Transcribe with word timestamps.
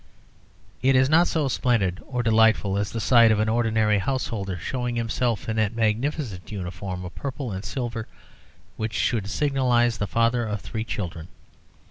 It 0.81 0.95
is 0.95 1.11
not 1.11 1.27
so 1.27 1.47
splendid 1.47 2.01
or 2.07 2.23
delightful 2.23 2.75
as 2.75 2.91
the 2.91 2.99
sight 2.99 3.31
of 3.31 3.39
an 3.39 3.47
ordinary 3.47 3.99
householder 3.99 4.57
showing 4.57 4.95
himself 4.95 5.47
in 5.47 5.57
that 5.57 5.75
magnificent 5.75 6.51
uniform 6.51 7.05
of 7.05 7.13
purple 7.13 7.51
and 7.51 7.63
silver 7.63 8.07
which 8.77 8.93
should 8.93 9.29
signalise 9.29 9.97
the 9.99 10.07
father 10.07 10.43
of 10.43 10.59
three 10.61 10.85
children. 10.85 11.27